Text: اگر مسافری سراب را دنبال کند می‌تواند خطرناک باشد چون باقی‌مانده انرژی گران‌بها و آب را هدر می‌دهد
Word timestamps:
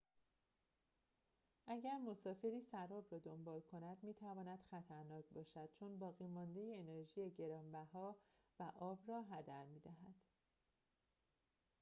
اگر 1.67 1.97
مسافری 2.07 2.61
سراب 2.71 3.07
را 3.11 3.19
دنبال 3.19 3.61
کند 3.61 3.97
می‌تواند 4.03 4.59
خطرناک 4.71 5.25
باشد 5.31 5.69
چون 5.79 5.99
باقی‌مانده 5.99 6.59
انرژی 6.79 7.29
گران‌بها 7.37 8.17
و 8.59 8.71
آب 8.75 8.99
را 9.07 9.21
هدر 9.21 9.65
می‌دهد 9.65 10.15